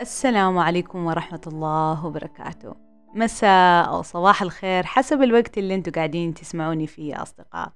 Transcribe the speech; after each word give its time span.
السلام 0.00 0.58
عليكم 0.58 1.06
ورحمة 1.06 1.40
الله 1.46 2.06
وبركاته. 2.06 2.74
مساء 3.14 3.88
أو 3.88 4.02
صباح 4.02 4.42
الخير 4.42 4.86
حسب 4.86 5.22
الوقت 5.22 5.58
اللي 5.58 5.74
أنتوا 5.74 5.92
قاعدين 5.92 6.34
تسمعوني 6.34 6.86
فيه 6.86 7.10
يا 7.12 7.22
أصدقاء. 7.22 7.72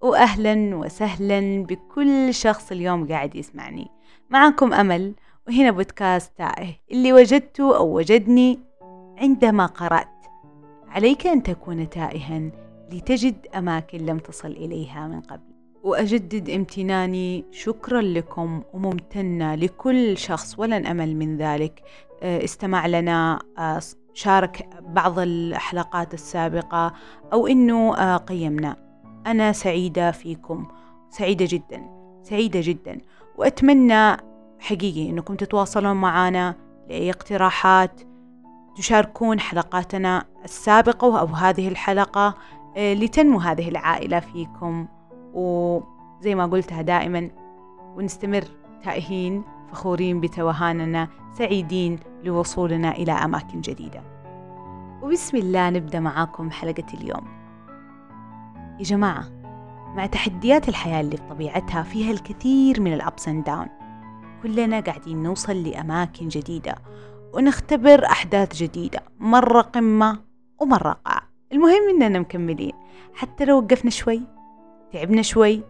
وأهلا 0.00 0.76
وسهلا 0.76 1.64
بكل 1.64 2.34
شخص 2.34 2.72
اليوم 2.72 3.08
قاعد 3.08 3.34
يسمعني. 3.34 3.88
معكم 4.30 4.74
أمل 4.74 5.14
وهنا 5.48 5.70
بودكاست 5.70 6.36
تائه. 6.36 6.74
اللي 6.90 7.12
وجدته 7.12 7.76
أو 7.76 7.96
وجدني 7.96 8.60
عندما 9.18 9.66
قرأت. 9.66 10.26
عليك 10.88 11.26
أن 11.26 11.42
تكون 11.42 11.90
تائها 11.90 12.50
لتجد 12.92 13.46
أماكن 13.54 13.98
لم 13.98 14.18
تصل 14.18 14.48
إليها 14.48 15.08
من 15.08 15.20
قبل. 15.20 15.55
وأجدد 15.86 16.50
امتناني. 16.50 17.44
شكرا 17.50 18.02
لكم 18.02 18.62
وممتنة 18.72 19.54
لكل 19.54 20.18
شخص 20.18 20.58
ولن 20.58 20.86
أمل 20.86 21.16
من 21.16 21.36
ذلك. 21.36 21.82
آه، 22.22 22.44
استمع 22.44 22.86
لنا 22.86 23.38
آه، 23.58 23.80
شارك 24.14 24.68
بعض 24.80 25.18
الحلقات 25.18 26.14
السابقة 26.14 26.92
أو 27.32 27.46
إنه 27.46 27.96
آه، 27.96 28.16
قيمنا. 28.16 28.76
أنا 29.26 29.52
سعيدة 29.52 30.10
فيكم. 30.10 30.68
سعيدة 31.10 31.46
جدا. 31.48 31.82
سعيدة 32.22 32.60
جدا. 32.62 33.00
وأتمنى 33.36 34.16
حقيقي 34.58 35.10
إنكم 35.10 35.34
تتواصلون 35.34 35.96
معنا 35.96 36.54
لأي 36.88 37.10
اقتراحات. 37.10 38.00
تشاركون 38.76 39.40
حلقاتنا 39.40 40.24
السابقة 40.44 41.20
أو 41.20 41.26
هذه 41.26 41.68
الحلقة 41.68 42.34
لتنمو 42.76 43.38
هذه 43.38 43.68
العائلة 43.68 44.20
فيكم. 44.20 44.86
وزي 45.36 46.34
ما 46.34 46.46
قلتها 46.46 46.82
دائما 46.82 47.30
ونستمر 47.96 48.44
تائهين 48.84 49.42
فخورين 49.72 50.20
بتوهاننا 50.20 51.08
سعيدين 51.38 51.98
لوصولنا 52.24 52.90
إلى 52.90 53.12
أماكن 53.12 53.60
جديدة. 53.60 54.02
وبسم 55.02 55.36
الله 55.36 55.70
نبدأ 55.70 56.00
معاكم 56.00 56.50
حلقة 56.50 56.86
اليوم. 56.94 57.28
يا 58.78 58.84
جماعة 58.84 59.24
مع 59.96 60.06
تحديات 60.06 60.68
الحياة 60.68 61.00
اللي 61.00 61.16
بطبيعتها 61.16 61.82
فيها 61.82 62.12
الكثير 62.12 62.80
من 62.80 62.92
ال 62.92 63.01
ups 63.01 63.28
and 63.28 63.44
down 63.44 63.66
كلنا 64.42 64.80
قاعدين 64.80 65.22
نوصل 65.22 65.62
لأماكن 65.62 66.28
جديدة 66.28 66.74
ونختبر 67.34 68.06
أحداث 68.06 68.54
جديدة 68.56 69.00
مرة 69.18 69.60
قمة 69.60 70.18
ومرة 70.60 70.92
قاع. 71.04 71.22
المهم 71.52 71.88
إننا 71.90 72.18
مكملين. 72.18 72.72
حتى 73.14 73.44
لو 73.44 73.58
وقفنا 73.58 73.90
شوي 73.90 74.22
تعبنا 74.92 75.22
شوي 75.22 75.62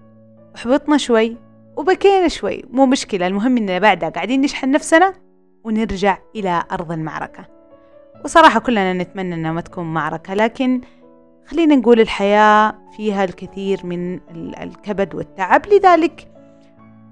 وحبطنا 0.55 0.97
شوي 0.97 1.37
وبكينا 1.77 2.29
شوي. 2.29 2.65
مو 2.71 2.87
مشكلة 2.87 3.27
المهم 3.27 3.57
إننا 3.57 3.79
بعدها 3.79 4.09
قاعدين 4.09 4.41
نشحن 4.41 4.71
نفسنا 4.71 5.13
ونرجع 5.65 6.19
إلى 6.37 6.65
أرض 6.73 6.93
المعركة. 6.93 7.45
وصراحة 8.25 8.61
كلنا 8.61 8.93
نتمنى 8.93 9.35
إنها 9.35 9.53
ما 9.53 9.61
تكون 9.61 9.95
معركة 9.95 10.35
لكن 10.35 10.81
خلينا 11.47 11.77
نقول 11.77 12.01
الحياة 12.01 12.75
فيها 12.97 13.25
الكثير 13.25 13.87
من 13.87 14.21
الكبد 14.63 15.15
والتعب. 15.15 15.67
لذلك 15.67 16.29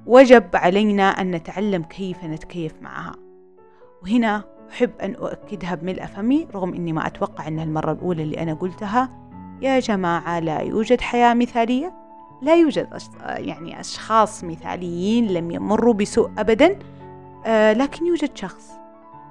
وجب 0.06 0.44
علينا 0.54 1.02
أن 1.02 1.30
نتعلم 1.30 1.82
كيف 1.82 2.24
نتكيف 2.24 2.72
معها. 2.82 3.14
وهنا 4.02 4.44
أحب 4.70 4.90
أن 5.02 5.14
أؤكدها 5.14 5.74
بملء 5.74 6.06
فمي 6.06 6.48
رغم 6.54 6.74
أني 6.74 6.92
ما 6.92 7.06
أتوقع 7.06 7.48
أنها 7.48 7.64
المرة 7.64 7.92
الأولى 7.92 8.22
اللي 8.22 8.42
أنا 8.42 8.54
قلتها 8.54 9.23
يا 9.64 9.80
جماعة 9.80 10.40
لا 10.40 10.60
يوجد 10.60 11.00
حياة 11.00 11.34
مثالية؟ 11.34 11.92
لا 12.42 12.54
يوجد 12.56 12.88
يعني 13.24 13.80
أشخاص 13.80 14.44
مثاليين 14.44 15.26
لم 15.26 15.50
يمروا 15.50 15.94
بسوء 15.94 16.30
أبدا؟ 16.38 16.78
آه، 17.46 17.72
لكن 17.72 18.06
يوجد 18.06 18.36
شخص 18.36 18.72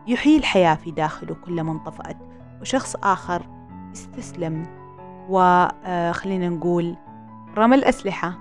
يحيي 0.08 0.38
الحياة 0.38 0.76
في 0.76 0.92
داخله 0.92 1.36
كلما 1.36 1.72
انطفأت 1.72 2.18
وشخص 2.62 2.96
آخر 3.04 3.46
استسلم 3.94 4.66
وخلينا 5.30 6.46
آه، 6.46 6.50
نقول 6.50 6.96
رمى 7.58 7.76
الأسلحة 7.76 8.34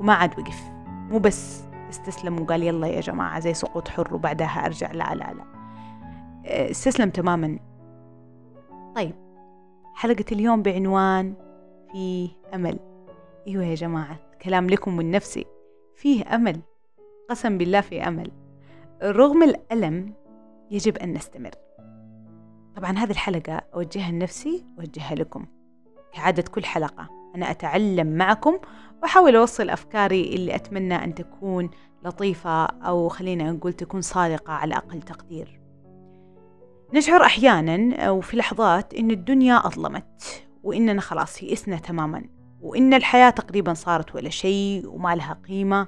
وما 0.00 0.12
عاد 0.12 0.38
وقف. 0.38 0.62
مو 0.86 1.18
بس 1.18 1.62
استسلم 1.90 2.40
وقال 2.40 2.62
يلا 2.62 2.86
يا 2.86 3.00
جماعة 3.00 3.40
زي 3.40 3.54
سقوط 3.54 3.88
حر 3.88 4.14
وبعدها 4.14 4.66
أرجع 4.66 4.92
لا 4.92 5.14
لا 5.14 5.32
لا. 5.32 5.44
آه، 6.46 6.70
استسلم 6.70 7.10
تماما. 7.10 7.58
طيب 8.96 9.29
حلقة 10.00 10.24
اليوم 10.32 10.62
بعنوان 10.62 11.34
فيه 11.92 12.28
أمل. 12.54 12.78
أيوة 13.46 13.64
يا 13.64 13.74
جماعة 13.74 14.18
كلام 14.42 14.70
لكم 14.70 14.96
من 14.96 15.10
نفسي 15.10 15.46
فيه 15.96 16.34
أمل. 16.34 16.60
قسم 17.30 17.58
بالله 17.58 17.80
في 17.80 18.08
أمل. 18.08 18.30
رغم 19.02 19.42
الألم 19.42 20.14
يجب 20.70 20.98
أن 20.98 21.12
نستمر. 21.12 21.50
طبعا 22.76 22.90
هذه 22.90 23.10
الحلقة 23.10 23.62
أوجهها 23.74 24.10
لنفسي 24.12 24.64
وأوجهها 24.78 25.14
لكم. 25.14 25.46
كعادة 26.12 26.42
كل 26.42 26.64
حلقة 26.64 27.08
أنا 27.34 27.50
أتعلم 27.50 28.16
معكم 28.16 28.58
وأحاول 29.02 29.36
أوصل 29.36 29.70
أفكاري 29.70 30.34
اللي 30.34 30.54
أتمنى 30.54 30.94
أن 30.94 31.14
تكون 31.14 31.70
لطيفة 32.04 32.64
أو 32.64 33.08
خلينا 33.08 33.52
نقول 33.52 33.72
تكون 33.72 34.00
صادقة 34.00 34.52
على 34.52 34.76
أقل 34.76 35.02
تقدير. 35.02 35.60
نشعر 36.94 37.24
أحيانا 37.24 38.10
وفي 38.10 38.36
لحظات 38.36 38.94
إن 38.94 39.10
الدنيا 39.10 39.66
أظلمت 39.66 40.42
وإننا 40.62 41.00
خلاص 41.00 41.42
يئسنا 41.42 41.76
تماما 41.76 42.24
وإن 42.60 42.94
الحياة 42.94 43.30
تقريبا 43.30 43.74
صارت 43.74 44.14
ولا 44.14 44.30
شيء 44.30 44.82
وما 44.86 45.14
لها 45.14 45.38
قيمة. 45.48 45.86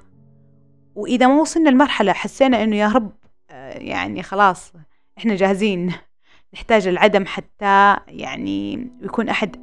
وإذا 0.95 1.27
ما 1.27 1.41
وصلنا 1.41 1.69
لمرحلة 1.69 2.13
حسينا 2.13 2.63
إنه 2.63 2.75
يا 2.75 2.87
رب 2.87 3.11
آه، 3.49 3.77
يعني 3.77 4.23
خلاص 4.23 4.73
إحنا 5.17 5.35
جاهزين. 5.35 5.93
نحتاج 6.53 6.87
العدم 6.87 7.25
حتى 7.25 7.97
يعني 8.07 8.89
يكون 9.01 9.29
أحد 9.29 9.55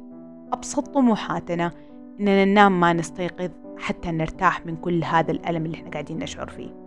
أبسط 0.53 0.87
طموحاتنا 0.87 1.71
إننا 2.19 2.45
ننام 2.45 2.79
ما 2.79 2.93
نستيقظ 2.93 3.51
حتى 3.79 4.11
نرتاح 4.11 4.65
من 4.65 4.75
كل 4.75 5.03
هذا 5.03 5.31
الألم 5.31 5.65
اللي 5.65 5.77
إحنا 5.77 5.89
قاعدين 5.89 6.19
نشعر 6.19 6.49
فيه. 6.49 6.80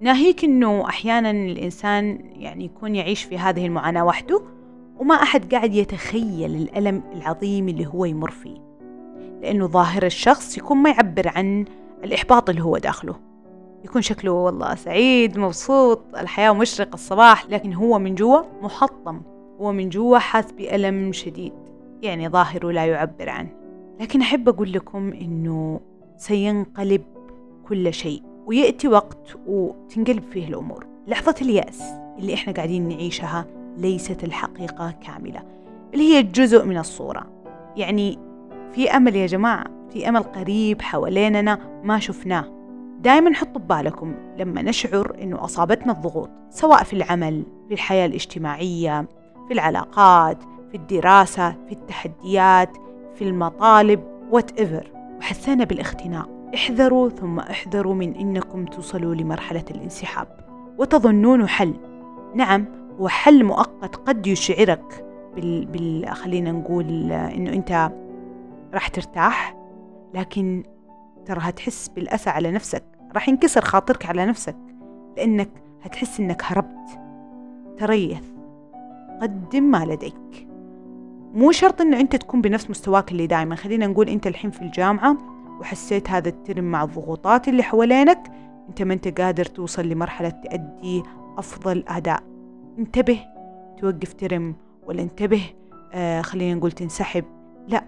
ناهيك 0.00 0.44
إنه 0.44 0.88
أحيانا 0.88 1.30
الإنسان 1.30 2.18
يعني 2.32 2.64
يكون 2.64 2.94
يعيش 2.94 3.22
في 3.24 3.38
هذه 3.38 3.66
المعاناة 3.66 4.04
وحده 4.04 4.42
وما 4.98 5.14
أحد 5.14 5.54
قاعد 5.54 5.74
يتخيل 5.74 6.54
الألم 6.54 7.02
العظيم 7.12 7.68
اللي 7.68 7.86
هو 7.86 8.04
يمر 8.04 8.30
فيه 8.30 8.56
لأنه 9.42 9.66
ظاهر 9.66 10.06
الشخص 10.06 10.58
يكون 10.58 10.76
ما 10.76 10.90
يعبر 10.90 11.28
عن 11.28 11.64
الإحباط 12.04 12.50
اللي 12.50 12.62
هو 12.62 12.78
داخله. 12.78 13.14
يكون 13.84 14.02
شكله 14.02 14.32
والله 14.32 14.74
سعيد 14.74 15.38
مبسوط 15.38 16.00
الحياة 16.16 16.52
مشرق 16.52 16.88
الصباح 16.92 17.46
لكن 17.46 17.72
هو 17.72 17.98
من 17.98 18.14
جوا 18.14 18.42
محطم 18.62 19.20
هو 19.60 19.72
من 19.72 19.88
جوا 19.88 20.18
حاس 20.18 20.52
بألم 20.52 21.12
شديد 21.12 21.52
يعني 22.02 22.28
ظاهره 22.28 22.70
لا 22.70 22.86
يعبر 22.86 23.28
عنه. 23.28 23.50
لكن 24.00 24.20
أحب 24.20 24.48
أقول 24.48 24.72
لكم 24.72 25.12
إنه 25.12 25.80
سينقلب 26.16 27.02
كل 27.68 27.94
شيء. 27.94 28.29
ويأتي 28.50 28.88
وقت 28.88 29.36
وتنقلب 29.46 30.22
فيه 30.32 30.48
الأمور. 30.48 30.86
لحظة 31.06 31.34
اليأس 31.42 31.82
اللي 32.18 32.34
إحنا 32.34 32.52
قاعدين 32.52 32.88
نعيشها 32.88 33.46
ليست 33.76 34.24
الحقيقة 34.24 34.94
كاملة 35.06 35.42
اللي 35.94 36.14
هي 36.14 36.22
جزء 36.22 36.64
من 36.64 36.78
الصورة. 36.78 37.26
يعني 37.76 38.18
في 38.72 38.90
أمل 38.90 39.16
يا 39.16 39.26
جماعة 39.26 39.64
في 39.92 40.08
أمل 40.08 40.22
قريب 40.22 40.82
حواليننا 40.82 41.58
ما 41.84 41.98
شفناه. 41.98 42.44
دائما 43.00 43.34
حطوا 43.34 43.60
ببالكم 43.60 44.14
لما 44.38 44.62
نشعر 44.62 45.16
أنه 45.22 45.44
أصابتنا 45.44 45.92
الضغوط 45.92 46.30
سواء 46.50 46.82
في 46.82 46.92
العمل 46.92 47.42
في 47.68 47.74
الحياة 47.74 48.06
الاجتماعية 48.06 49.08
في 49.48 49.54
العلاقات 49.54 50.42
في 50.70 50.76
الدراسة 50.76 51.50
في 51.50 51.72
التحديات 51.72 52.76
في 53.14 53.24
المطالب 53.24 54.00
وات 54.30 54.60
ايفر 54.60 54.90
وحسينا 55.18 55.64
بالاختناق. 55.64 56.39
احذروا 56.54 57.08
ثم 57.08 57.38
أحذروا 57.38 57.94
من 57.94 58.14
إنكم 58.14 58.64
توصلوا 58.64 59.14
لمرحلة 59.14 59.64
الانسحاب. 59.70 60.28
وتظنون 60.78 61.48
حل. 61.48 61.74
نعم 62.34 62.64
هو 63.00 63.08
حل 63.08 63.44
مؤقت 63.44 63.96
قد 63.96 64.26
يشعرك 64.26 65.04
بال, 65.34 65.66
بال... 65.66 66.08
خلينا 66.14 66.52
نقول 66.52 67.12
إنه 67.12 67.52
أنت 67.52 67.90
راح 68.74 68.88
ترتاح 68.88 69.56
لكن 70.14 70.62
ترى 71.26 71.38
هتحس 71.42 71.88
بالأسى 71.88 72.30
على 72.30 72.50
نفسك. 72.50 72.84
راح 73.14 73.28
ينكسر 73.28 73.60
خاطرك 73.60 74.06
على 74.06 74.26
نفسك 74.26 74.56
لأنك 75.16 75.50
هتحس 75.82 76.20
إنك 76.20 76.42
هربت. 76.44 77.00
تريث. 77.78 78.24
قدم 79.22 79.62
ما 79.62 79.84
لديك. 79.84 80.48
مو 81.34 81.52
شرط 81.52 81.80
إنه 81.80 82.00
أنت 82.00 82.16
تكون 82.16 82.40
بنفس 82.40 82.70
مستواك 82.70 83.12
اللي 83.12 83.26
دائما 83.26 83.54
خلينا 83.54 83.86
نقول 83.86 84.08
أنت 84.08 84.26
الحين 84.26 84.50
في 84.50 84.62
الجامعة 84.62 85.16
وحسيت 85.60 86.10
هذا 86.10 86.28
الترم 86.28 86.64
مع 86.64 86.84
الضغوطات 86.84 87.48
اللي 87.48 87.62
حوالينك 87.62 88.32
أنت 88.68 88.82
ما 88.82 88.94
أنت 88.94 89.20
قادر 89.20 89.44
توصل 89.44 89.86
لمرحلة 89.86 90.28
تأدي 90.28 91.02
أفضل 91.38 91.84
أداء. 91.88 92.22
انتبه 92.78 93.20
توقف 93.78 94.12
ترم 94.12 94.54
ولا 94.86 95.02
انتبه 95.02 95.42
آه 95.92 96.22
خلينا 96.22 96.54
نقول 96.54 96.72
تنسحب. 96.72 97.24
لا 97.68 97.84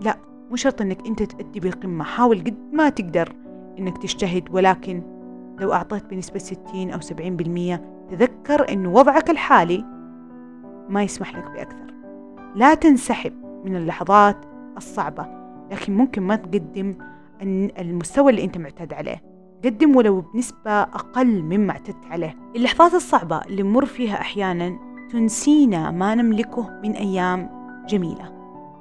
لا 0.00 0.16
مو 0.50 0.56
شرط 0.56 0.80
إنك 0.80 1.06
أنت 1.06 1.22
تأدي 1.22 1.60
بالقمة. 1.60 2.04
حاول 2.04 2.40
قد 2.40 2.56
ما 2.72 2.88
تقدر 2.88 3.32
إنك 3.78 3.98
تجتهد 3.98 4.48
ولكن 4.50 5.02
لو 5.58 5.72
أعطيت 5.72 6.04
بنسبة 6.04 6.38
60 6.38 6.90
أو 6.90 7.00
70% 7.00 7.80
تذكر 8.10 8.72
أن 8.72 8.86
وضعك 8.86 9.30
الحالي 9.30 9.84
ما 10.88 11.02
يسمح 11.02 11.36
لك 11.36 11.50
بأكثر. 11.50 11.94
لا 12.54 12.74
تنسحب 12.74 13.32
من 13.64 13.76
اللحظات 13.76 14.36
الصعبة. 14.76 15.45
لكن 15.70 15.96
ممكن 15.96 16.22
ما 16.22 16.36
تقدم 16.36 16.94
المستوى 17.78 18.30
اللي 18.30 18.44
أنت 18.44 18.58
معتاد 18.58 18.92
عليه. 18.92 19.22
قدم 19.64 19.96
ولو 19.96 20.20
بنسبة 20.20 20.70
أقل 20.70 21.42
مما 21.42 21.72
اعتدت 21.72 22.06
عليه. 22.10 22.36
اللحظات 22.56 22.94
الصعبة 22.94 23.40
اللي 23.40 23.62
نمر 23.62 23.84
فيها 23.84 24.20
أحيانا 24.20 24.78
تنسينا 25.12 25.90
ما 25.90 26.14
نملكه 26.14 26.80
من 26.82 26.92
أيام 26.92 27.50
جميلة. 27.88 28.32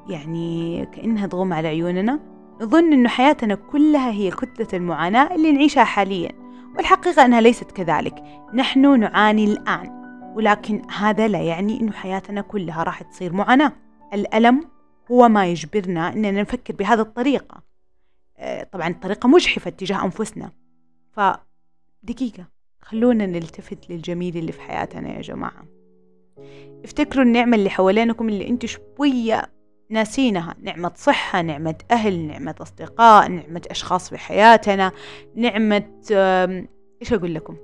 يعني 0.09 0.85
كأنها 0.85 1.27
تغم 1.27 1.53
على 1.53 1.67
عيوننا. 1.67 2.19
نظن 2.61 2.93
أن 2.93 3.07
حياتنا 3.07 3.55
كلها 3.55 4.11
هي 4.11 4.31
كتلة 4.31 4.67
المعاناة 4.73 5.35
اللي 5.35 5.51
نعيشها 5.51 5.83
حاليا 5.83 6.31
والحقيقة 6.77 7.25
أنها 7.25 7.41
ليست 7.41 7.71
كذلك. 7.71 8.23
نحن 8.53 8.99
نعاني 8.99 9.45
الآن 9.45 9.95
ولكن 10.35 10.81
هذا 10.97 11.27
لا 11.27 11.41
يعني 11.41 11.81
أن 11.81 11.93
حياتنا 11.93 12.41
كلها 12.41 12.83
راح 12.83 13.01
تصير 13.01 13.33
معاناة. 13.33 13.71
الألم 14.13 14.74
هو 15.11 15.27
ما 15.27 15.47
يجبرنا 15.47 16.13
أننا 16.13 16.41
نفكر 16.41 16.73
بهذه 16.75 17.01
الطريقة. 17.01 17.63
آه، 18.37 18.63
طبعا 18.63 18.87
الطريقة 18.87 19.29
مجحفة 19.29 19.69
تجاه 19.69 20.05
أنفسنا. 20.05 20.51
فدقيقة 21.11 22.45
خلونا 22.81 23.25
نلتفت 23.25 23.89
للجميل 23.89 24.37
اللي 24.37 24.51
في 24.51 24.61
حياتنا 24.61 25.15
يا 25.15 25.21
جماعة. 25.21 25.65
افتكروا 26.83 27.23
النعمة 27.23 27.57
اللي 27.57 27.69
حوالينكم 27.69 28.29
اللي 28.29 28.47
أنتوا 28.47 28.69
شوية 28.69 29.51
ناسينها. 29.89 30.55
نعمة 30.61 30.91
صحة 30.95 31.41
نعمة 31.41 31.75
أهل 31.91 32.19
نعمة 32.19 32.55
أصدقاء 32.61 33.27
نعمة 33.29 33.61
أشخاص 33.71 34.09
في 34.09 34.17
حياتنا 34.17 34.91
نعمة 35.35 35.85
إيش 37.01 37.13
أقول 37.13 37.33
لكم؟ 37.35 37.57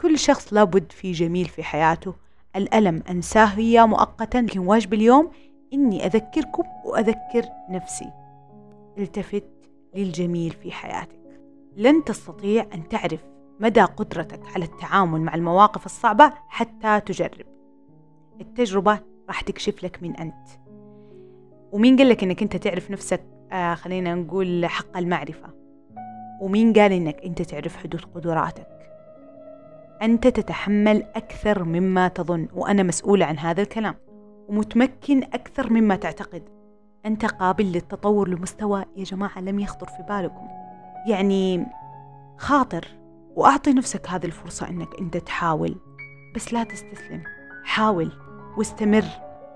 كل 0.00 0.18
شخص 0.18 0.52
لابد 0.52 0.92
في 0.92 1.12
جميل 1.12 1.46
في 1.46 1.62
حياته. 1.62 2.14
الألم 2.56 3.02
أنساه 3.10 3.44
هي 3.44 3.86
مؤقتا 3.86 4.38
لكن 4.38 4.60
واجب 4.60 4.94
اليوم 4.94 5.30
إني 5.72 6.06
أذكركم 6.06 6.64
وأذكر 6.84 7.44
نفسي. 7.70 8.12
التفت 8.98 9.50
للجميل 9.94 10.50
في 10.50 10.72
حياتك. 10.72 11.40
لن 11.76 12.04
تستطيع 12.04 12.66
أن 12.74 12.88
تعرف 12.88 13.24
مدى 13.60 13.80
قدرتك 13.80 14.40
على 14.54 14.64
التعامل 14.64 15.20
مع 15.20 15.34
المواقف 15.34 15.86
الصعبة 15.86 16.32
حتى 16.48 17.00
تجرب. 17.00 17.46
التجربة 18.40 19.00
راح 19.28 19.40
تكشف 19.40 19.84
لك 19.84 20.02
من 20.02 20.16
أنت. 20.16 20.48
ومين 21.72 21.96
قال 21.96 22.08
لك 22.08 22.22
إنك 22.22 22.42
أنت 22.42 22.56
تعرف 22.56 22.90
نفسك؟ 22.90 23.22
آه 23.52 23.74
خلينا 23.74 24.14
نقول 24.14 24.66
حق 24.66 24.96
المعرفة. 24.96 25.48
ومين 26.40 26.72
قال 26.72 26.92
إنك 26.92 27.22
أنت 27.24 27.42
تعرف 27.42 27.76
حدود 27.76 28.04
قدراتك؟ 28.14 28.66
أنت 30.02 30.28
تتحمل 30.28 31.02
أكثر 31.02 31.64
مما 31.64 32.08
تظن 32.08 32.48
وأنا 32.54 32.82
مسؤولة 32.82 33.26
عن 33.26 33.38
هذا 33.38 33.62
الكلام. 33.62 33.94
ومتمكن 34.50 35.22
أكثر 35.22 35.72
مما 35.72 35.96
تعتقد. 35.96 36.42
أنت 37.06 37.24
قابل 37.24 37.72
للتطور 37.72 38.28
لمستوى 38.28 38.84
يا 38.96 39.04
جماعة 39.04 39.40
لم 39.40 39.60
يخطر 39.60 39.86
في 39.86 40.02
بالكم. 40.08 40.48
يعني 41.08 41.66
خاطر 42.38 42.88
وأعطي 43.36 43.72
نفسك 43.72 44.08
هذه 44.08 44.26
الفرصة 44.26 44.68
أنك 44.68 44.88
أنت 45.00 45.16
تحاول 45.16 45.76
بس 46.34 46.52
لا 46.52 46.64
تستسلم. 46.64 47.22
حاول 47.64 48.12
واستمر. 48.56 49.04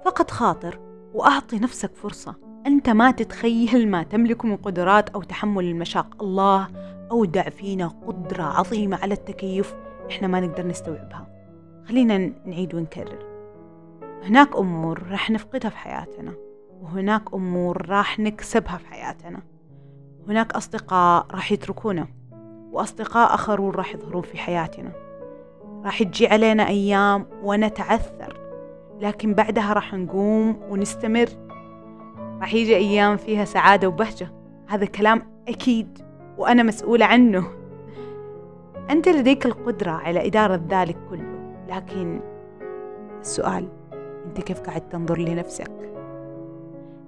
فقط 0.05 0.31
خاطر 0.31 0.81
وأعطي 1.15 1.59
نفسك 1.59 1.95
فرصة. 1.95 2.35
أنت 2.67 2.89
ما 2.89 3.11
تتخيل 3.11 3.89
ما 3.89 4.03
تملك 4.03 4.45
من 4.45 4.57
قدرات 4.57 5.11
أو 5.11 5.23
تحمل 5.23 5.65
المشاق. 5.65 6.23
الله 6.23 6.69
أودع 7.11 7.49
فينا 7.49 7.89
قدرة 7.89 8.43
عظيمة 8.43 8.97
على 9.03 9.15
التكيف. 9.15 9.75
إحنا 10.11 10.29
ما 10.29 10.41
نقدر 10.41 10.67
نستوعبها. 10.67 11.27
خلينا 11.89 12.19
نعيد 12.47 12.75
ونكرر. 12.75 13.34
هناك 14.25 14.57
أمور 14.57 15.03
راح 15.11 15.31
نفقدها 15.31 15.71
في 15.71 15.77
حياتنا 15.77 16.33
وهناك 16.83 17.35
أمور 17.35 17.89
راح 17.89 18.19
نكسبها 18.19 18.77
في 18.77 18.87
حياتنا. 18.87 19.43
هناك 20.29 20.53
أصدقاء 20.53 21.27
راح 21.31 21.53
يتركونا 21.53 22.07
وأصدقاء 22.73 23.35
آخرون 23.35 23.75
راح 23.75 23.95
يظهرون 23.95 24.23
في 24.23 24.39
حياتنا. 24.39 24.93
راح 25.85 26.03
تجي 26.03 26.27
علينا 26.27 26.69
أيام 26.69 27.27
ونتعثر 27.43 28.39
لكن 29.01 29.35
بعدها 29.35 29.73
راح 29.73 29.95
نقوم 29.95 30.57
ونستمر. 30.69 31.29
راح 32.41 32.55
يجي 32.55 32.77
أيام 32.77 33.17
فيها 33.17 33.45
سعادة 33.45 33.89
وبهجة. 33.89 34.33
هذا 34.67 34.85
كلام 34.87 35.23
أكيد 35.49 35.99
وأنا 36.39 36.63
مسؤولة 36.63 37.07
عنه. 37.07 37.47
أنت 38.91 39.09
لديك 39.09 39.47
القدرة 39.47 39.91
على 39.91 40.27
إدارة 40.27 40.63
ذلك 40.71 40.97
كله 41.11 41.55
لكن 41.69 42.21
السؤال 43.21 43.69
أنت 44.27 44.41
كيف 44.41 44.61
قاعد 44.61 44.89
تنظر 44.89 45.19
لنفسك؟ 45.19 45.71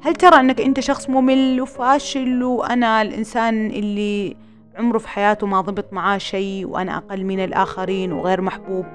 هل 0.01 0.15
ترى 0.15 0.41
أنك 0.41 0.61
أنت 0.61 0.81
شخص 0.81 1.11
ممل 1.11 1.61
وفاشل 1.61 2.43
وأنا 2.43 3.03
الإنسان 3.03 3.67
اللي 3.67 4.37
عمره 4.77 4.99
في 4.99 5.09
حياته 5.09 5.47
ما 5.47 5.61
ضبط 5.61 5.93
معاه 5.93 6.19
شيء 6.19 6.67
وأنا 6.67 6.97
أقل 6.97 7.25
من 7.25 7.45
الآخرين 7.45 8.13
وغير 8.13 8.41
محبوب؟ 8.41 8.87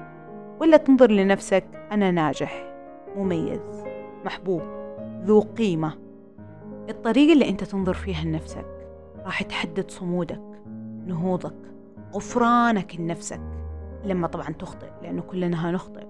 ولا 0.60 0.76
تنظر 0.76 1.10
لنفسك 1.10 1.64
أنا 1.92 2.10
ناجح 2.10 2.74
مميز 3.16 3.84
محبوب 4.24 4.62
ذو 5.24 5.40
قيمة؟ 5.40 5.92
الطريقة 6.88 7.32
اللي 7.32 7.48
أنت 7.48 7.64
تنظر 7.64 7.94
فيها 7.94 8.24
لنفسك 8.24 8.66
راح 9.24 9.42
تحدد 9.42 9.90
صمودك 9.90 10.42
نهوضك 11.06 11.54
غفرانك 12.14 12.96
لنفسك. 13.00 13.40
لما 14.04 14.26
طبعا 14.26 14.48
تخطئ 14.58 14.86
لأنه 15.02 15.22
كلنا 15.22 15.70
هنخطئ 15.70 16.06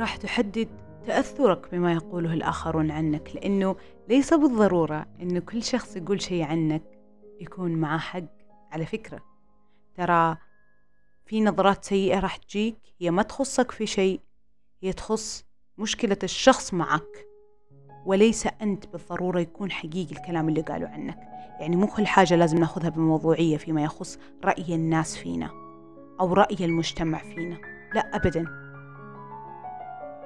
راح 0.00 0.16
تحدد 0.16 0.68
تأثرك 1.06 1.70
بما 1.72 1.92
يقوله 1.92 2.32
الآخرون 2.32 2.90
عنك 2.90 3.30
لأنه 3.34 3.76
ليس 4.08 4.34
بالضرورة 4.34 5.06
أن 5.22 5.38
كل 5.38 5.62
شخص 5.62 5.96
يقول 5.96 6.22
شيء 6.22 6.42
عنك 6.42 6.82
يكون 7.40 7.72
معه 7.72 7.98
حق. 7.98 8.40
على 8.72 8.86
فكرة 8.86 9.20
ترى 9.94 10.36
في 11.26 11.40
نظرات 11.40 11.84
سيئة 11.84 12.20
راح 12.20 12.36
تجيك 12.36 12.76
هي 12.98 13.10
ما 13.10 13.22
تخصك 13.22 13.70
في 13.70 13.86
شيء 13.86 14.20
هي 14.82 14.92
تخص 14.92 15.44
مشكلة 15.78 16.18
الشخص 16.22 16.74
معك 16.74 17.26
وليس 18.06 18.46
أنت 18.62 18.86
بالضرورة 18.86 19.40
يكون 19.40 19.70
حقيقي 19.70 20.16
الكلام 20.16 20.48
اللي 20.48 20.60
قالوا 20.60 20.88
عنك. 20.88 21.18
يعني 21.60 21.76
مو 21.76 21.86
كل 21.86 22.06
حاجة 22.06 22.34
لازم 22.36 22.58
ناخذها 22.58 22.88
بموضوعية 22.88 23.56
فيما 23.56 23.82
يخص 23.82 24.18
رأي 24.44 24.74
الناس 24.74 25.16
فينا 25.16 25.50
أو 26.20 26.32
رأي 26.32 26.64
المجتمع 26.64 27.18
فينا. 27.18 27.58
لا 27.94 28.00
أبدا. 28.16 28.69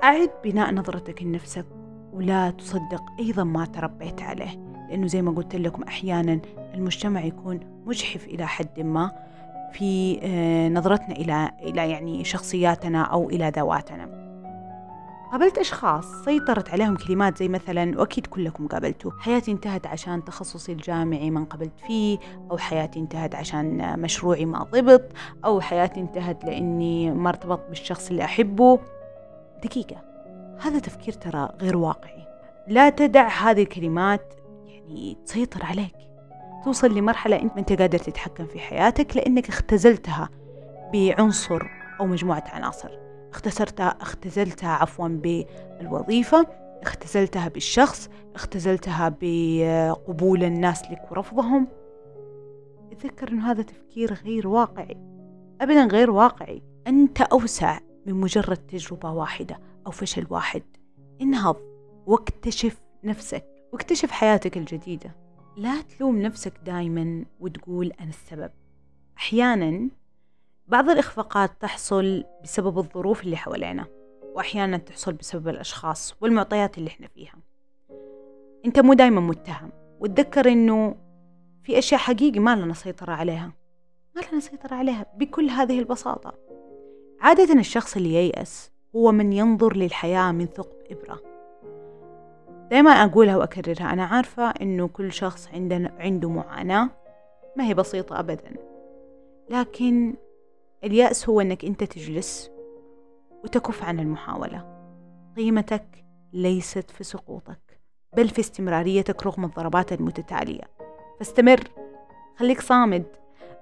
أعد 0.05 0.31
بناء 0.45 0.75
نظرتك 0.75 1.23
لنفسك 1.23 1.67
ولا 2.13 2.51
تصدق 2.51 3.03
أيضا 3.21 3.45
ما 3.45 3.65
تربيت 3.65 4.23
عليه 4.23 4.59
لأنه 4.89 5.07
زي 5.07 5.23
ما 5.23 5.31
قلت 5.31 5.57
لكم 5.57 5.83
أحيانا 5.83 6.41
المجتمع 6.75 7.25
يكون 7.25 7.61
مجحف 7.87 8.25
إلى 8.27 8.47
حد 8.47 8.81
ما 8.81 9.11
في 9.73 10.21
آه، 10.23 10.69
نظرتنا 10.69 11.17
إلى 11.17 11.51
إلى 11.63 11.91
يعني 11.91 12.25
شخصياتنا 12.25 13.03
أو 13.03 13.31
إلى 13.31 13.53
ذواتنا. 13.57 14.25
قابلت 15.33 15.59
أشخاص 15.59 16.05
سيطرت 16.25 16.71
عليهم 16.71 16.97
كلمات 16.97 17.39
زي 17.39 17.49
مثلا 17.49 18.01
وأكيد 18.01 18.27
كلكم 18.27 18.67
قابلتوا 18.67 19.11
حياتي 19.19 19.53
انتهت 19.53 19.87
عشان 19.87 20.25
تخصصي 20.25 20.73
الجامعي 20.73 21.31
ما 21.31 21.41
انقبلت 21.41 21.81
فيه 21.87 22.19
أو 22.51 22.59
حياتي 22.59 22.99
انتهت 22.99 23.35
عشان 23.35 23.99
مشروعي 24.01 24.45
ما 24.45 24.63
ضبط 24.63 25.13
أو 25.45 25.61
حياتي 25.61 26.01
انتهت 26.01 26.45
لأني 26.45 27.11
ما 27.11 27.29
ارتبطت 27.29 27.69
بالشخص 27.69 28.11
اللي 28.11 28.25
أحبه. 28.25 28.79
دقيقة. 29.63 29.97
هذا 30.61 30.79
تفكير 30.79 31.15
ترى 31.15 31.49
غير 31.61 31.77
واقعي. 31.77 32.27
لا 32.69 32.91
تدع 32.91 33.29
هذه 33.29 33.63
الكلمات 33.63 34.35
يعني 34.67 35.17
تسيطر 35.27 35.65
عليك. 35.65 35.97
توصل 36.65 36.95
لمرحلة 36.95 37.37
أنت 37.37 37.53
ما 37.53 37.59
أنت 37.59 37.73
قادر 37.73 37.99
تتحكم 37.99 38.47
في 38.47 38.59
حياتك 38.59 39.17
لأنك 39.17 39.49
اختزلتها 39.49 40.29
بعنصر 40.93 41.63
أو 42.01 42.07
مجموعة 42.07 42.45
عناصر. 42.47 42.91
اختسرتها 43.31 43.97
اختزلتها 44.01 44.71
عفوا 44.71 45.09
بالوظيفة 45.09 46.47
اختزلتها 46.83 47.49
بالشخص 47.49 48.09
اختزلتها 48.35 49.17
بقبول 49.21 50.45
الناس 50.45 50.83
لك 50.91 51.11
ورفضهم. 51.11 51.69
تذكر 53.01 53.29
أن 53.29 53.41
هذا 53.41 53.63
تفكير 53.63 54.15
غير 54.25 54.49
واقعي. 54.49 54.97
أبدا 55.61 55.85
غير 55.85 56.11
واقعي. 56.11 56.63
أنت 56.87 57.21
أوسع. 57.21 57.79
من 58.07 58.15
مجرد 58.15 58.57
تجربة 58.57 59.11
واحدة 59.13 59.61
أو 59.87 59.91
فشل 59.91 60.27
واحد. 60.31 60.63
انهض 61.21 61.57
واكتشف 62.07 62.81
نفسك 63.05 63.47
واكتشف 63.73 64.11
حياتك 64.11 64.57
الجديدة. 64.57 65.17
لا 65.57 65.83
تلوم 65.83 66.23
نفسك 66.23 66.53
دايما 66.67 67.25
وتقول 67.41 67.93
أنا 68.01 68.09
السبب. 68.09 68.51
أحيانا 69.17 69.91
بعض 70.67 70.91
الإخفاقات 70.91 71.51
تحصل 71.61 72.25
بسبب 72.43 72.79
الظروف 72.79 73.23
اللي 73.23 73.37
حوالينا 73.37 73.87
وأحيانا 74.35 74.77
تحصل 74.77 75.13
بسبب 75.13 75.49
الأشخاص 75.49 76.15
والمعطيات 76.21 76.79
اللي 76.79 76.89
إحنا 76.89 77.09
فيها. 77.09 77.35
أنت 78.65 78.81
مو 78.81 78.95
دايما 78.95 79.21
متهم. 79.21 79.73
وتذكر 80.01 80.53
أنه 80.53 80.97
في 81.63 81.79
أشياء 81.79 82.01
حقيقي 82.01 82.39
ما 82.39 82.57
لنا 82.57 82.75
سيطرة 82.75 83.13
عليها. 83.13 83.53
ما 84.17 84.21
لنا 84.31 84.41
سيطرة 84.41 84.75
عليها 84.75 85.07
بكل 85.17 85.51
هذه 85.51 85.79
البساطة. 85.79 86.35
عادة 87.21 87.61
الشخص 87.61 87.97
اللي 87.97 88.15
ييأس 88.15 88.71
هو 88.97 89.13
من 89.13 89.33
ينظر 89.33 89.77
للحياة 89.77 90.33
من 90.33 90.47
ثقب 90.47 90.77
إبرة. 90.91 91.21
دائما 92.71 92.91
أقولها 92.91 93.37
وأكررها 93.37 93.93
أنا 93.93 94.05
عارفة 94.05 94.51
إنه 94.51 94.89
كل 94.89 95.13
شخص 95.13 95.49
عندنا 95.55 95.93
عنده 95.99 96.31
معاناة 96.31 96.91
ما 97.57 97.67
هي 97.67 97.75
بسيطة 97.75 98.19
أبدا. 98.19 98.55
لكن 99.51 100.15
اليأس 100.85 101.29
هو 101.29 101.41
إنك 101.41 101.65
أنت 101.65 101.85
تجلس 101.85 102.51
وتكف 103.45 103.85
عن 103.85 104.01
المحاولة. 104.01 104.75
قيمتك 105.37 106.05
ليست 106.33 106.91
في 106.91 107.05
سقوطك 107.05 107.81
بل 108.17 108.29
في 108.29 108.41
استمراريتك 108.41 109.27
رغم 109.27 109.45
الضربات 109.45 109.93
المتتالية. 109.93 110.65
فاستمر 111.19 111.61
خليك 112.37 112.61
صامد 112.61 113.05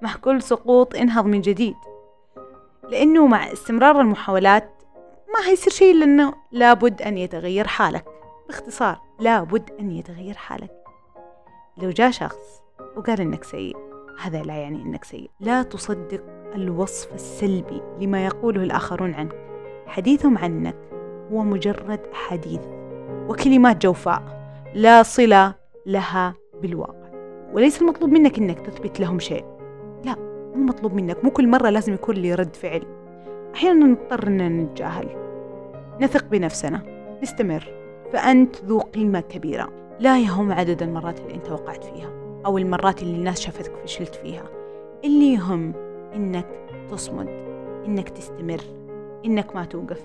مع 0.02 0.16
كل 0.16 0.42
سقوط 0.42 0.94
انهض 0.94 1.24
من 1.24 1.40
جديد. 1.40 1.76
لأنه 2.92 3.26
مع 3.26 3.52
استمرار 3.52 4.00
المحاولات 4.00 4.82
ما 5.34 5.48
هيصير 5.48 5.72
شيء 5.72 5.94
لأنه 5.94 6.34
لابد 6.52 7.02
أن 7.02 7.18
يتغير 7.18 7.66
حالك. 7.66 8.04
باختصار 8.48 9.00
لابد 9.20 9.70
أن 9.80 9.90
يتغير 9.90 10.34
حالك. 10.34 10.72
لو 11.76 11.90
جاء 11.90 12.10
شخص 12.10 12.62
وقال 12.96 13.20
إنك 13.20 13.44
سيء 13.44 13.76
هذا 14.20 14.42
لا 14.42 14.54
يعني 14.54 14.82
إنك 14.82 15.04
سيء. 15.04 15.30
لا 15.40 15.62
تصدق 15.62 16.22
الوصف 16.54 17.14
السلبي 17.14 17.82
لما 18.00 18.24
يقوله 18.24 18.62
الآخرون 18.62 19.14
عنك. 19.14 19.36
حديثهم 19.86 20.38
عنك 20.38 20.76
هو 21.32 21.42
مجرد 21.42 22.00
أحاديث 22.12 22.60
وكلمات 23.28 23.82
جوفاء 23.82 24.22
لا 24.74 25.02
صلة 25.02 25.54
لها 25.86 26.34
بالواقع. 26.62 27.10
وليس 27.52 27.82
المطلوب 27.82 28.10
منك 28.10 28.38
إنك 28.38 28.66
تثبت 28.66 29.00
لهم 29.00 29.18
شيء. 29.18 29.44
لا. 30.04 30.31
مو 30.54 30.64
مطلوب 30.64 30.94
منك 30.94 31.24
مو 31.24 31.30
كل 31.30 31.48
مرة 31.48 31.70
لازم 31.70 31.94
يكون 31.94 32.14
لي 32.14 32.34
رد 32.34 32.56
فعل. 32.56 32.82
أحيانا 33.54 33.86
نضطر 33.86 34.26
أن 34.26 34.60
نتجاهل. 34.60 35.08
نثق 36.00 36.24
بنفسنا. 36.24 36.82
نستمر. 37.22 37.64
فأنت 38.12 38.64
ذو 38.64 38.78
قيمة 38.78 39.20
كبيرة. 39.20 39.68
لا 40.00 40.18
يهم 40.18 40.52
عدد 40.52 40.82
المرات 40.82 41.20
اللي 41.20 41.34
أنت 41.34 41.50
وقعت 41.50 41.84
فيها 41.84 42.10
أو 42.46 42.58
المرات 42.58 43.02
اللي 43.02 43.16
الناس 43.16 43.40
شافتك 43.40 43.76
فشلت 43.76 44.14
فيها. 44.14 44.44
اللي 45.04 45.32
يهم 45.32 45.72
إنك 46.14 46.46
تصمد 46.90 47.28
إنك 47.86 48.08
تستمر 48.08 48.60
إنك 49.24 49.56
ما 49.56 49.64
توقف. 49.64 50.02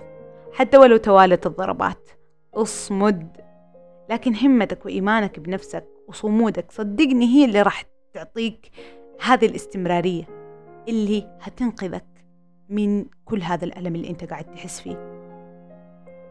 حتى 0.52 0.78
ولو 0.78 0.96
توالت 0.96 1.46
الضربات 1.46 2.08
اصمد. 2.54 3.36
لكن 4.10 4.34
همتك 4.34 4.86
وإيمانك 4.86 5.40
بنفسك 5.40 5.84
وصمودك 6.08 6.72
صدقني 6.72 7.26
هي 7.26 7.44
اللي 7.44 7.62
راح 7.62 7.84
تعطيك 8.14 8.70
هذه 9.24 9.46
الاستمرارية. 9.46 10.37
اللي 10.88 11.38
هتنقذك 11.40 12.04
من 12.68 13.04
كل 13.24 13.42
هذا 13.42 13.64
الألم 13.64 13.94
اللي 13.94 14.10
أنت 14.10 14.24
قاعد 14.24 14.44
تحس 14.44 14.80
فيه. 14.80 14.96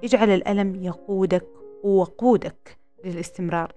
اجعل 0.04 0.30
الألم 0.30 0.76
يقودك 0.76 1.48
وقودك 1.84 2.78
للاستمرار. 3.06 3.74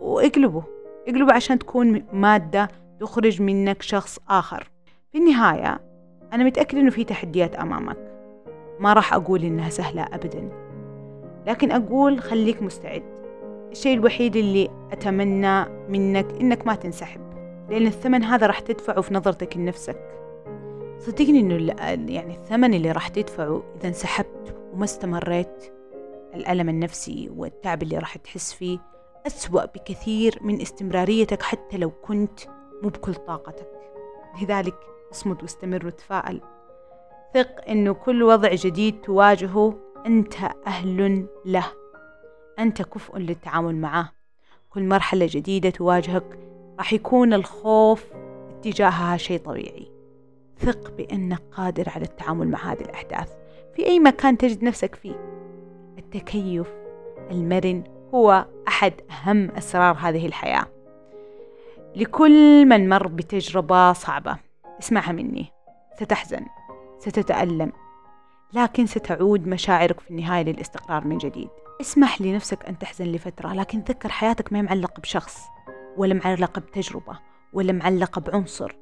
واقلبه 0.00 0.62
اقلبه 1.08 1.32
عشان 1.32 1.58
تكون 1.58 2.04
مادة 2.12 2.68
تخرج 3.00 3.42
منك 3.42 3.82
شخص 3.82 4.18
آخر. 4.28 4.70
في 5.12 5.18
النهاية 5.18 5.80
أنا 6.32 6.44
متأكدة 6.44 6.80
إنه 6.80 6.90
في 6.90 7.04
تحديات 7.04 7.54
أمامك. 7.54 7.98
ما 8.80 8.92
راح 8.92 9.14
أقول 9.14 9.44
إنها 9.44 9.70
سهلة 9.70 10.02
أبدا. 10.02 10.48
لكن 11.46 11.72
أقول 11.72 12.20
خليك 12.20 12.62
مستعد. 12.62 13.02
الشيء 13.72 13.94
الوحيد 13.94 14.36
اللي 14.36 14.68
أتمنى 14.92 15.64
منك 15.88 16.26
إنك 16.40 16.66
ما 16.66 16.74
تنسحب. 16.74 17.31
لأن 17.72 17.86
الثمن 17.86 18.24
هذا 18.24 18.46
راح 18.46 18.58
تدفعه 18.60 19.00
في 19.00 19.14
نظرتك 19.14 19.56
لنفسك. 19.56 20.20
صدقني 20.98 21.40
إنه 21.40 21.74
يعني 22.12 22.34
الثمن 22.34 22.74
اللي 22.74 22.92
راح 22.92 23.08
تدفعه 23.08 23.62
إذا 23.76 23.88
انسحبت 23.88 24.56
وما 24.72 24.84
استمريت 24.84 25.72
الألم 26.34 26.68
النفسي 26.68 27.30
والتعب 27.36 27.82
اللي 27.82 27.98
راح 27.98 28.16
تحس 28.16 28.52
فيه 28.52 28.78
أسوأ 29.26 29.64
بكثير 29.64 30.38
من 30.40 30.60
استمراريتك 30.60 31.42
حتى 31.42 31.76
لو 31.76 31.90
كنت 31.90 32.40
مو 32.82 32.88
بكل 32.88 33.14
طاقتك. 33.14 33.70
لذلك 34.42 34.76
اصمد 35.12 35.42
واستمر 35.42 35.86
وتفائل. 35.86 36.40
ثق 37.34 37.68
أنه 37.68 37.92
كل 37.92 38.22
وضع 38.22 38.54
جديد 38.54 39.00
تواجهه 39.00 39.74
أنت 40.06 40.34
أهل 40.66 41.26
له. 41.44 41.66
أنت 42.58 42.82
كفء 42.82 43.18
للتعامل 43.18 43.76
معه. 43.76 44.12
كل 44.70 44.84
مرحلة 44.84 45.28
جديدة 45.30 45.70
تواجهك 45.70 46.51
راح 46.82 46.92
يكون 46.92 47.34
الخوف 47.34 48.04
اتجاهها 48.50 49.16
شيء 49.16 49.38
طبيعي. 49.38 49.90
ثق 50.58 50.90
بأنك 50.90 51.42
قادر 51.56 51.88
على 51.88 52.04
التعامل 52.04 52.48
مع 52.48 52.72
هذه 52.72 52.80
الأحداث. 52.80 53.32
في 53.74 53.86
أي 53.86 53.98
مكان 54.00 54.38
تجد 54.38 54.64
نفسك 54.64 54.94
فيه. 54.94 55.14
التكيف 55.98 56.72
المرن 57.30 57.84
هو 58.14 58.46
أحد 58.68 58.92
أهم 59.10 59.50
أسرار 59.50 59.96
هذه 60.00 60.26
الحياة. 60.26 60.66
لكل 61.96 62.66
من 62.66 62.88
مر 62.88 63.06
بتجربة 63.06 63.92
صعبة 63.92 64.36
اسمعها 64.80 65.12
مني. 65.12 65.46
ستحزن 66.00 66.46
ستتألم 66.98 67.72
لكن 68.52 68.86
ستعود 68.86 69.46
مشاعرك 69.46 70.00
في 70.00 70.10
النهاية 70.10 70.44
للاستقرار 70.44 71.06
من 71.06 71.18
جديد. 71.18 71.48
اسمح 71.80 72.20
لنفسك 72.20 72.64
أن 72.64 72.78
تحزن 72.78 73.04
لفترة 73.04 73.52
لكن 73.52 73.84
تذكر 73.84 74.08
حياتك 74.08 74.52
ما 74.52 74.62
معلقة 74.62 75.00
بشخص. 75.00 75.52
ولا 75.96 76.14
معلقة 76.14 76.60
بتجربة 76.60 77.18
ولا 77.52 77.72
معلقة 77.72 78.20
بعنصر. 78.20 78.76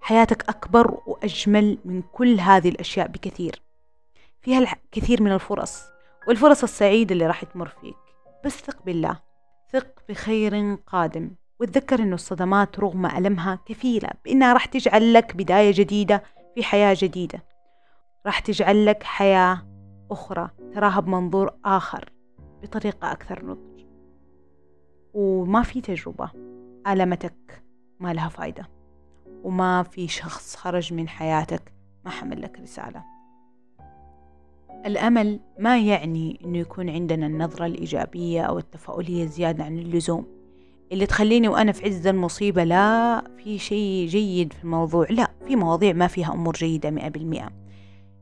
حياتك 0.00 0.48
أكبر 0.48 1.00
وأجمل 1.06 1.78
من 1.84 2.02
كل 2.02 2.40
هذه 2.40 2.68
الأشياء 2.68 3.08
بكثير. 3.08 3.62
فيها 4.40 4.58
الكثير 4.58 5.22
من 5.22 5.32
الفرص 5.32 5.82
والفرص 6.28 6.62
السعيدة 6.62 7.12
اللي 7.12 7.26
راح 7.26 7.44
تمر 7.44 7.68
فيك. 7.68 7.96
بس 8.44 8.60
ثق 8.60 8.82
بالله 8.82 9.20
ثق 9.72 10.02
بخير 10.08 10.74
قادم. 10.74 11.30
وتذكر 11.60 12.02
أن 12.02 12.12
الصدمات 12.12 12.80
رغم 12.80 13.06
ألمها 13.06 13.58
كفيلة 13.66 14.08
بأنها 14.24 14.52
راح 14.52 14.66
تجعل 14.66 15.12
لك 15.12 15.36
بداية 15.36 15.72
جديدة 15.74 16.22
في 16.54 16.64
حياة 16.64 16.96
جديدة. 16.98 17.44
راح 18.26 18.38
تجعل 18.38 18.86
لك 18.86 19.02
حياة 19.02 19.66
أخرى 20.10 20.50
تراها 20.74 21.00
بمنظور 21.00 21.50
آخر 21.64 22.12
بطريقة 22.62 23.12
أكثر 23.12 23.44
نضج. 23.44 23.73
وما 25.14 25.62
في 25.62 25.80
تجربة 25.80 26.30
ألمتك 26.86 27.64
ما 28.00 28.14
لها 28.14 28.28
فايدة. 28.28 28.68
وما 29.44 29.82
في 29.82 30.08
شخص 30.08 30.56
خرج 30.56 30.92
من 30.92 31.08
حياتك 31.08 31.72
ما 32.04 32.10
حمل 32.10 32.42
لك 32.42 32.60
رسالة. 32.60 33.04
الأمل 34.86 35.40
ما 35.58 35.78
يعني 35.78 36.40
إنه 36.44 36.58
يكون 36.58 36.90
عندنا 36.90 37.26
النظرة 37.26 37.66
الإيجابية 37.66 38.42
أو 38.42 38.58
التفاؤلية 38.58 39.26
زيادة 39.26 39.64
عن 39.64 39.78
اللزوم. 39.78 40.26
اللي 40.92 41.06
تخليني 41.06 41.48
وأنا 41.48 41.72
في 41.72 41.86
عز 41.86 42.06
المصيبة 42.06 42.64
لا 42.64 43.24
في 43.36 43.58
شيء 43.58 44.06
جيد 44.06 44.52
في 44.52 44.64
الموضوع 44.64 45.06
لا 45.10 45.30
في 45.46 45.56
مواضيع 45.56 45.92
ما 45.92 46.06
فيها 46.06 46.34
أمور 46.34 46.54
جيدة 46.54 46.90
مئة 46.90 47.08
بالمئة. 47.08 47.50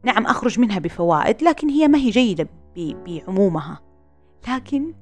نعم 0.04 0.26
أخرج 0.26 0.60
منها 0.60 0.78
بفوائد 0.78 1.42
لكن 1.42 1.68
هي 1.68 1.88
ما 1.88 1.98
هي 1.98 2.10
جيدة 2.10 2.48
بعمومها. 2.76 3.80
لكن 4.48 4.94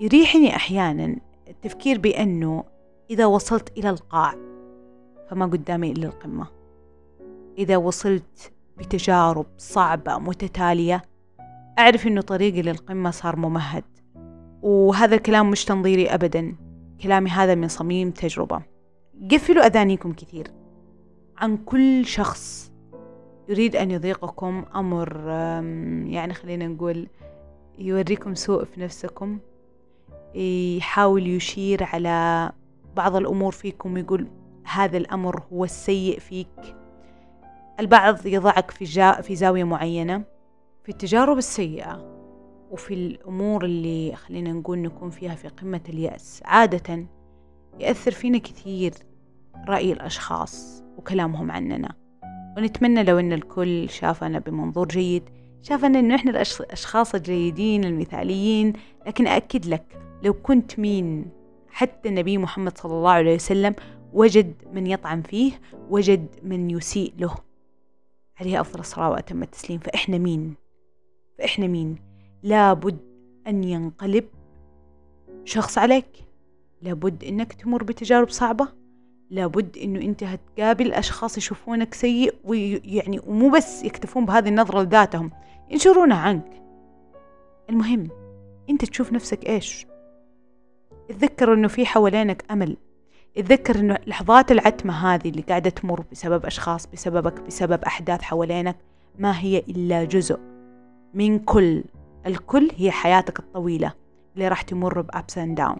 يريحني 0.00 0.56
أحيانا 0.56 1.16
التفكير 1.48 1.98
بأنه 1.98 2.64
إذا 3.10 3.26
وصلت 3.26 3.78
إلى 3.78 3.90
القاع 3.90 4.34
فما 5.30 5.46
قدامي 5.46 5.92
إلا 5.92 6.06
القمة. 6.06 6.46
إذا 7.58 7.76
وصلت 7.76 8.52
بتجارب 8.78 9.46
صعبة 9.58 10.18
متتالية 10.18 11.02
أعرف 11.78 12.06
إنه 12.06 12.20
طريقي 12.20 12.62
للقمة 12.62 13.10
صار 13.10 13.36
ممهد 13.36 13.84
وهذا 14.62 15.14
الكلام 15.14 15.50
مش 15.50 15.64
تنظيري 15.64 16.08
أبدا 16.08 16.54
كلامي 17.02 17.30
هذا 17.30 17.54
من 17.54 17.68
صميم 17.68 18.10
تجربة. 18.10 18.62
قفلوا 19.30 19.66
أذانيكم 19.66 20.12
كثير 20.12 20.48
عن 21.36 21.56
كل 21.56 22.06
شخص 22.06 22.72
يريد 23.48 23.76
أن 23.76 23.90
يضيقكم 23.90 24.64
أمر 24.74 25.16
يعني 26.06 26.34
خلينا 26.34 26.66
نقول 26.66 27.08
يوريكم 27.78 28.34
سوء 28.34 28.64
في 28.64 28.80
نفسكم. 28.80 29.38
يحاول 30.34 31.26
يشير 31.26 31.84
على 31.84 32.52
بعض 32.96 33.16
الأمور 33.16 33.52
فيكم 33.52 33.96
يقول 33.96 34.28
هذا 34.64 34.96
الأمر 34.96 35.42
هو 35.52 35.64
السيء 35.64 36.18
فيك. 36.18 36.76
البعض 37.80 38.26
يضعك 38.26 38.70
في, 38.70 38.84
جا 38.84 39.12
في 39.12 39.36
زاوية 39.36 39.64
معينة 39.64 40.24
في 40.82 40.88
التجارب 40.88 41.38
السيئة 41.38 42.12
وفي 42.70 42.94
الأمور 42.94 43.64
اللي 43.64 44.14
خلينا 44.16 44.52
نقول 44.52 44.78
نكون 44.78 45.10
فيها 45.10 45.34
في 45.34 45.48
قمة 45.48 45.80
اليأس. 45.88 46.42
عادة 46.44 47.06
يأثر 47.80 48.10
فينا 48.10 48.38
كثير 48.38 48.92
رأي 49.68 49.92
الأشخاص 49.92 50.84
وكلامهم 50.98 51.50
عننا. 51.50 51.94
ونتمنى 52.56 53.02
لو 53.02 53.18
أن 53.18 53.32
الكل 53.32 53.88
شافنا 53.90 54.38
بمنظور 54.38 54.88
جيد 54.88 55.22
شافنا 55.62 55.98
أنه 55.98 56.14
إحنا 56.14 56.30
الأشخاص 56.30 57.14
الجيدين 57.14 57.84
المثاليين 57.84 58.72
لكن 59.06 59.26
أأكد 59.26 59.66
لك 59.66 59.84
لو 60.22 60.32
كنت 60.32 60.78
مين 60.78 61.26
حتى 61.68 62.08
النبي 62.08 62.38
محمد 62.38 62.78
صلى 62.78 62.92
الله 62.92 63.10
عليه 63.10 63.34
وسلم 63.34 63.74
وجد 64.12 64.54
من 64.72 64.86
يطعن 64.86 65.22
فيه 65.22 65.52
وجد 65.90 66.26
من 66.42 66.70
يسيء 66.70 67.12
له. 67.18 67.34
عليه 68.40 68.60
أفضل 68.60 68.80
الصلاة 68.80 69.10
وأتم 69.10 69.42
التسليم. 69.42 69.78
فإحنا 69.78 70.18
مين؟ 70.18 70.54
فإحنا 71.38 71.66
مين؟ 71.66 71.96
لابد 72.42 72.98
أن 73.46 73.64
ينقلب 73.64 74.24
شخص 75.44 75.78
عليك. 75.78 76.06
لابد 76.82 77.24
أنك 77.24 77.52
تمر 77.52 77.82
بتجارب 77.82 78.28
صعبة. 78.28 78.68
لابد 79.32 79.78
أنه 79.78 80.00
أنت 80.00 80.24
هتقابل 80.24 80.92
أشخاص 80.92 81.38
يشوفونك 81.38 81.94
سيء 81.94 82.34
ويعني 82.44 83.20
ومو 83.26 83.50
بس 83.50 83.84
يكتفون 83.84 84.24
بهذه 84.26 84.48
النظرة 84.48 84.82
لذاتهم 84.82 85.30
ينشرونها 85.70 86.18
عنك. 86.18 86.62
المهم 87.70 88.08
أنت 88.70 88.84
تشوف 88.84 89.12
نفسك 89.12 89.48
إيش؟ 89.48 89.86
تذكر 91.08 91.54
أنه 91.54 91.68
في 91.68 91.86
حوالينك 91.86 92.44
أمل. 92.50 92.76
تذكر 93.36 93.78
أنه 93.78 93.98
لحظات 94.06 94.52
العتمة 94.52 95.14
هذه 95.14 95.28
اللي 95.28 95.42
قاعدة 95.42 95.70
تمر 95.70 96.04
بسبب 96.12 96.46
أشخاص 96.46 96.86
بسببك 96.86 97.40
بسبب 97.40 97.84
أحداث 97.84 98.22
حوالينك 98.22 98.76
ما 99.18 99.40
هي 99.40 99.58
إلا 99.58 100.04
جزء 100.04 100.38
من 101.14 101.38
كل. 101.38 101.84
الكل 102.26 102.70
هي 102.76 102.90
حياتك 102.90 103.38
الطويلة 103.38 103.92
اللي 104.34 104.48
راح 104.48 104.62
تمر 104.62 105.00
بأبس 105.00 105.38
أند 105.38 105.56
داون. 105.56 105.76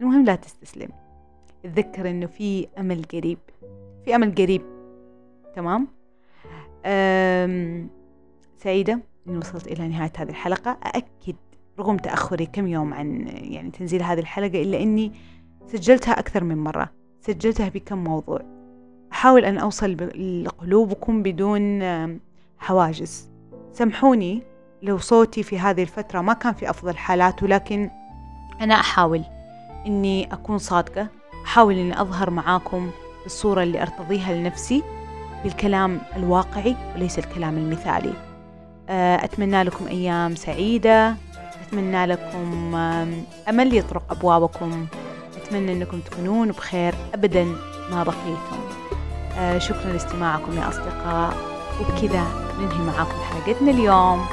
المهم 0.00 0.24
لا 0.24 0.34
تستسلم. 0.34 1.07
تذكر 1.62 2.10
أنه 2.10 2.26
في 2.26 2.68
أمل 2.78 3.02
قريب. 3.12 3.38
في 4.04 4.14
أمل 4.14 4.34
قريب. 4.34 4.62
تمام؟ 5.56 5.88
سعيدة 8.56 9.00
أني 9.28 9.38
وصلت 9.38 9.66
إلى 9.66 9.88
نهاية 9.88 10.12
هذه 10.16 10.28
الحلقة. 10.28 10.70
أأكد 10.70 11.36
رغم 11.78 11.96
تأخري 11.96 12.46
كم 12.46 12.66
يوم 12.66 12.94
عن 12.94 13.26
يعني 13.28 13.70
تنزيل 13.70 14.02
هذه 14.02 14.18
الحلقة 14.18 14.62
إلا 14.62 14.82
أني 14.82 15.12
سجلتها 15.66 16.18
أكثر 16.18 16.44
من 16.44 16.58
مرة. 16.58 16.90
سجلتها 17.20 17.68
بكم 17.68 18.04
موضوع. 18.04 18.40
أحاول 19.12 19.44
أن 19.44 19.58
أوصل 19.58 19.96
لقلوبكم 20.44 21.22
بدون 21.22 21.82
حواجز. 22.58 23.30
سامحوني 23.72 24.42
لو 24.82 24.98
صوتي 24.98 25.42
في 25.42 25.58
هذه 25.58 25.82
الفترة 25.82 26.20
ما 26.20 26.32
كان 26.32 26.52
في 26.52 26.70
أفضل 26.70 26.96
حالاته 26.96 27.46
لكن 27.46 27.90
أنا 28.60 28.74
أحاول 28.74 29.24
إني 29.86 30.32
أكون 30.32 30.58
صادقة. 30.58 31.08
أحاول 31.48 31.78
إني 31.78 32.00
أظهر 32.00 32.30
معاكم 32.30 32.90
بالصورة 33.22 33.62
اللي 33.62 33.82
أرتضيها 33.82 34.34
لنفسي 34.34 34.82
بالكلام 35.44 36.00
الواقعي 36.16 36.76
وليس 36.94 37.18
الكلام 37.18 37.58
المثالي. 37.58 38.12
آه، 38.88 39.24
أتمنى 39.24 39.62
لكم 39.62 39.86
أيام 39.86 40.34
سعيدة. 40.34 41.16
أتمنى 41.66 42.06
لكم 42.06 42.74
أمل 43.48 43.74
يطرق 43.74 44.02
أبوابكم. 44.10 44.86
أتمنى 45.36 45.72
أنكم 45.72 46.00
تكونون 46.00 46.50
بخير 46.50 46.94
أبدا 47.14 47.44
ما 47.90 48.02
بقيتم. 48.02 48.60
آه، 49.38 49.58
شكرا 49.58 49.92
لاستماعكم 49.92 50.56
يا 50.56 50.68
أصدقاء. 50.68 51.34
وبكذا 51.80 52.24
ننهي 52.60 52.84
معاكم 52.86 53.16
حلقتنا 53.30 53.70
اليوم. 53.70 54.26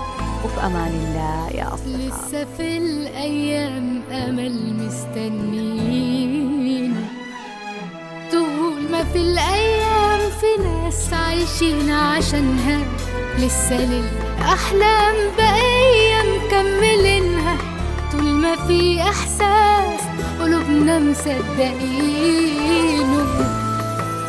وفي 0.46 0.66
أمان 0.66 0.92
الله 0.92 1.50
يا 1.50 1.74
أصدقاء. 1.74 2.08
لسه 2.08 2.46
في 2.58 2.78
الأيام 2.78 4.02
أمل 4.12 4.74
ما 4.74 4.88
في 9.16 9.22
الأيام 9.22 10.20
في 10.42 10.52
ناس 10.64 11.14
عايشين 11.14 11.92
عشانها 11.92 12.80
لسه 13.40 13.78
للأحلام 13.86 15.16
بقية 15.38 16.22
مكملينها. 16.36 17.58
طول 18.12 18.24
ما 18.24 18.56
في 18.68 19.02
إحساس 19.02 20.00
قلوبنا 20.42 21.00
مصدقينه 21.00 22.26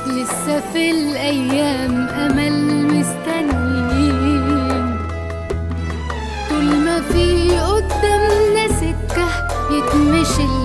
لسه 0.06 0.60
في 0.72 0.90
الأيام 0.90 2.08
أمل 2.08 2.86
مستنيين. 2.86 4.46
طول 6.50 6.64
ما 6.64 7.00
في 7.12 7.50
قدامنا 7.60 8.68
سكة 8.68 9.28
يتمشي 9.70 10.55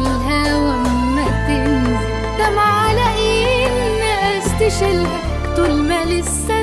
ناس 4.81 4.89
تشيلها 4.89 5.55
طول 5.55 5.83
ما 5.83 6.05
لسه 6.05 6.60